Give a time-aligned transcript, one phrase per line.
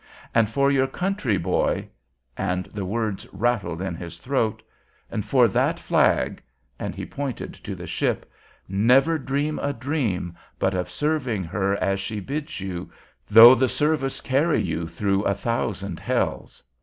[0.33, 1.87] And for your country, boy,"
[2.35, 4.63] and the words rattled in his throat,"
[5.11, 6.41] and for that flag,"
[6.79, 8.27] and he pointed to the ship,
[8.67, 12.91] "never dream a dream but of serving her as she bids you,
[13.29, 16.63] though the service carry you through a thousand hells.